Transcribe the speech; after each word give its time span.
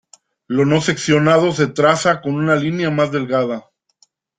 Lo 0.47 0.65
no 0.65 0.81
seccionado 0.81 1.51
se 1.51 1.67
traza 1.67 2.21
con 2.21 2.33
una 2.33 2.55
línea 2.55 2.89
más 2.89 3.11
delgada. 3.11 3.69